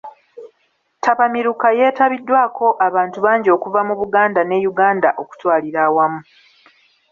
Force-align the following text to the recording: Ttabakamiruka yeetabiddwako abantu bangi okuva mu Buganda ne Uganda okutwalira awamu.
Ttabakamiruka 0.97 1.67
yeetabiddwako 1.79 2.67
abantu 2.87 3.17
bangi 3.25 3.49
okuva 3.55 3.81
mu 3.87 3.93
Buganda 4.01 4.41
ne 4.43 4.57
Uganda 4.71 5.09
okutwalira 5.21 5.79
awamu. 5.87 6.21